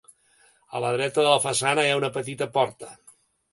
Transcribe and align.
A 0.77 0.81
la 0.83 0.89
dreta 0.95 1.27
de 1.27 1.35
la 1.35 1.43
façana 1.45 1.85
hi 1.89 1.93
ha 1.93 2.01
una 2.01 2.11
petita 2.19 2.51
porta. 2.59 2.93